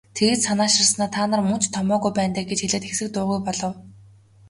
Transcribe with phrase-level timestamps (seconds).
[0.17, 3.73] Тэгж санааширснаа "Та нар мөн ч томоогүй байна даа" гэж хэлээд хэсэг дуугүй болов.